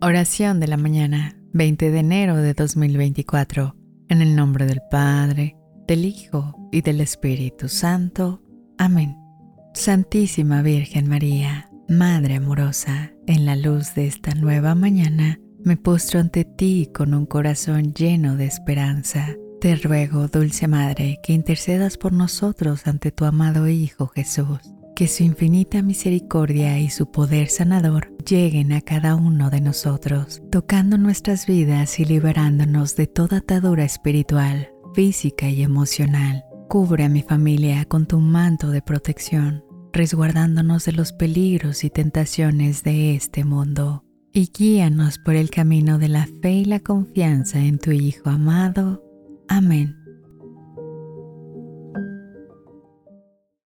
[0.00, 3.74] Oración de la mañana, 20 de enero de 2024,
[4.08, 5.56] en el nombre del Padre,
[5.88, 8.42] del Hijo y del Espíritu Santo.
[8.78, 9.16] Amén.
[9.74, 16.44] Santísima Virgen María, Madre amorosa, en la luz de esta nueva mañana, me postro ante
[16.44, 19.34] ti con un corazón lleno de esperanza.
[19.60, 24.60] Te ruego, dulce Madre, que intercedas por nosotros ante tu amado Hijo Jesús
[24.96, 30.96] que su infinita misericordia y su poder sanador lleguen a cada uno de nosotros, tocando
[30.96, 36.44] nuestras vidas y liberándonos de toda atadura espiritual, física y emocional.
[36.68, 42.82] Cubre a mi familia con tu manto de protección, resguardándonos de los peligros y tentaciones
[42.82, 47.78] de este mundo, y guíanos por el camino de la fe y la confianza en
[47.78, 49.04] tu Hijo amado.
[49.46, 50.05] Amén.